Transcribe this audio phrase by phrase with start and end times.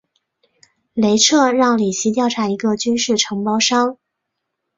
[0.95, 3.99] 雷彻让里奇调查一个军事承包商。